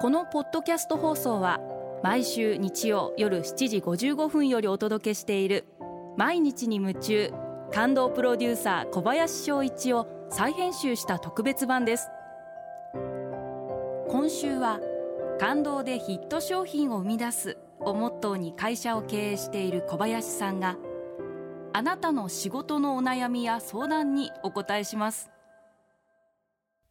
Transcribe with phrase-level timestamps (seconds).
[0.00, 1.60] このポッドキャスト放送は
[2.02, 5.66] 毎週日曜夜7時55分よりお届けしている
[6.16, 7.30] 毎日に夢中
[7.70, 12.08] 感動プロデューサー小林翔一を再編集した特別版です。
[14.08, 14.80] 今週は
[15.38, 20.78] 感動でヒット商品を生み出すをモットーに会社を経営している小林さんが
[21.74, 25.30] あなたの仕事のお悩みや相談にお答えします。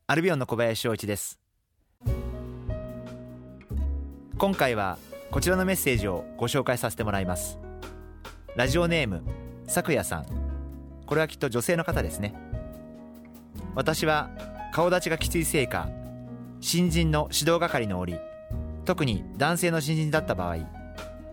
[0.05, 1.38] アルビオンの小林翔一です。
[4.39, 4.97] 今回は
[5.31, 7.59] こちらのメッセージをご紹介させてもらいます。
[8.55, 9.21] ラジオネーム
[9.67, 10.25] さくやさん。
[11.05, 12.33] これはきっと女性の方ですね。
[13.75, 14.29] 私は
[14.71, 15.89] 顔立ちがきついせいか
[16.61, 18.15] 新人の指導係の折
[18.85, 20.59] 特に男性の新人だった場合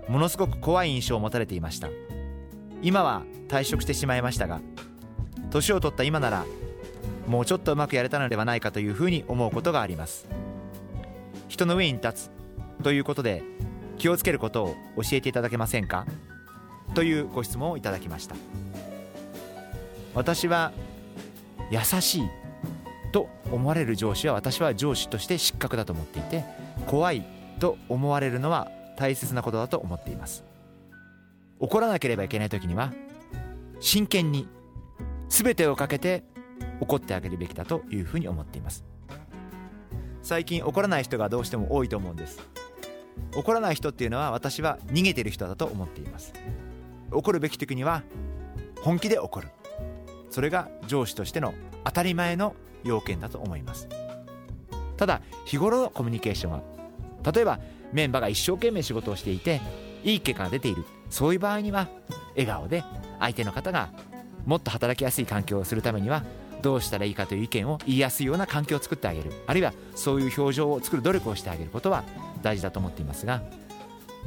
[0.09, 1.88] ものすごく怖い印象を持たれていました。
[2.82, 4.60] 今は退職してしまいましたが
[5.51, 6.45] 年を取った今なら
[7.29, 10.27] もうちょっとうまくやれたのではないかというふうに思うことがあります。
[11.46, 12.35] 人の上に立つ
[12.87, 13.42] ということで
[13.98, 16.06] 気をつけることを教えていただけませんか？
[16.95, 18.37] というご質問をいただきました。
[20.15, 20.70] 私は
[21.73, 22.23] 優しい
[23.10, 26.45] と思われる上司は私は上司として失格だと思っていて
[26.87, 27.26] 怖い
[27.59, 30.45] と思われるのは大切なことだと思っています。
[31.59, 32.93] 怒らなければいけない時には
[33.80, 34.46] 真剣に
[35.28, 36.23] 全てをかけて
[36.78, 38.84] 怒ってあげるべきだというふうに思っています。
[40.23, 42.38] 最近怒らない人がどうしても多いと思うんです。
[43.34, 46.32] 怒らない人っていうのは私は逃げてる人だと思っています。
[47.10, 48.02] 怒るべき時には
[48.82, 49.48] 本気で怒る。
[50.30, 53.88] それが上司としての当たり前の要件だと思います。
[54.96, 56.62] ただ日頃のコミュニケーションは
[57.32, 57.60] 例えば
[57.92, 59.60] メンバーが一生懸命仕事をしていて
[60.04, 60.84] いい結果が出ている。
[61.10, 61.88] そういう場合には
[62.30, 62.82] 笑顔で
[63.20, 63.90] 相手の方が
[64.44, 66.25] もっと働きやすい環境をするためには
[66.62, 69.32] どうしたらいいかという意見を言いやすいような環境を作ってあげる。
[69.47, 72.05] あるいはそういう表情を作る努力をしてあげることは
[72.43, 73.43] 大事だと思っていますが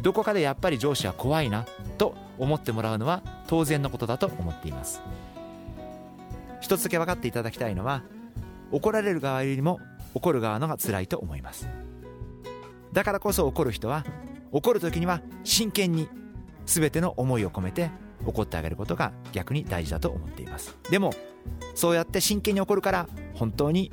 [0.01, 1.65] どこかでやっぱり上司は怖いな
[1.97, 5.01] と思ってもらうのは当然のことだと思っています。
[6.61, 8.03] 一つだけ分かっていただきたいのは
[8.71, 9.79] 怒られる側よりも
[10.13, 11.67] 怒る側のが辛いと思います。
[12.93, 14.05] だからこそ怒る人は
[14.51, 16.07] 怒る時には真剣に
[16.65, 17.91] 全ての思いを込めて
[18.25, 20.77] 怒ってあげることが逆に大事だと思っています。
[20.89, 21.13] でも
[21.75, 23.91] そうやって真剣に怒るから本当に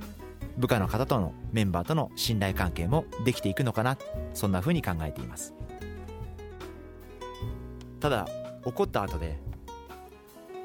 [0.57, 3.99] 部下の方とのメンバーとの信頼関係もできていくのかな。
[4.35, 5.55] そんな風に考えています。
[8.01, 8.29] ただ
[8.65, 9.39] 怒った後で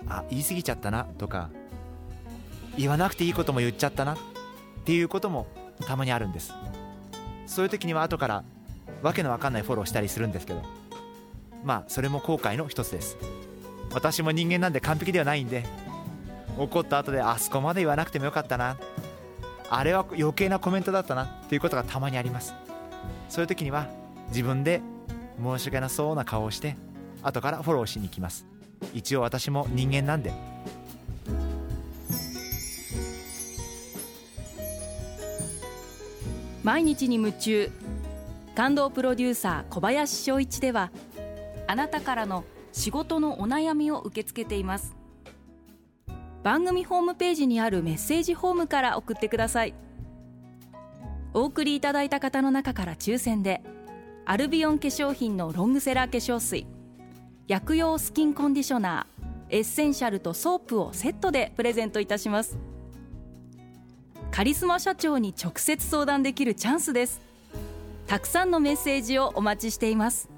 [0.08, 1.50] あ言い過ぎちゃったなとか
[2.78, 4.18] 言わなくていいことも言っちゃったなっ
[4.86, 5.48] ていうことも
[5.86, 6.54] たまにあるんです。
[7.46, 8.44] そういう時には後から
[9.02, 10.62] わけのわかんないフォローしたりするんですけど
[11.64, 13.18] まあそれも後悔の一つです。
[13.94, 15.66] 私も人間なんで完璧ではないんで。
[16.58, 18.78] 怒った後であそこまで言わなくてもよかったな。
[19.70, 22.54] あれは余計なコメントだったなっていうことがたまにあります。
[23.30, 23.88] そういう時には
[24.28, 24.82] 自分で
[25.42, 26.76] 申し訳なそうな顔をして
[27.24, 28.46] 後からフォローしに行きます。
[28.94, 30.34] 一応私も人間なんで。
[36.64, 37.72] 毎日に夢中。
[38.54, 40.92] 感動プロデューサー小林翔一では
[41.68, 44.96] あなたからの仕事のお悩みを受け付けています。
[46.44, 49.74] 番組ホームページにあるメッセージホームから送ってください。
[51.34, 53.62] お送りいただいた方の中から抽選で
[54.26, 56.68] アルビオン化粧品のロングセラー化粧水
[57.48, 62.58] 薬用スキンコンディショナーエッセンシャルとソープをセットでプレゼントいたします。
[64.32, 67.22] カリスマ社長に直接相談できるチャンスです。
[68.08, 70.30] たくさんのメッセージをお待ちしています。